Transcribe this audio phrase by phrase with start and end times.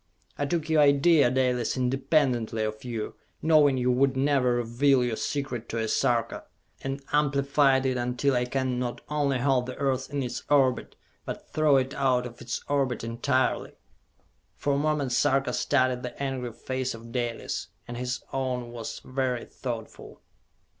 [0.35, 5.69] I took your idea, Dalis, independently of you, knowing you would never reveal your secret
[5.69, 6.45] to a Sarka,
[6.81, 11.51] and amplified it until I can not only halt the Earth in its orbit, but
[11.51, 13.73] throw it out of its orbit entirely!"
[14.55, 19.45] For a moment Sarka studied the angry face of Dalis, and his own was very
[19.45, 20.23] thoughtful.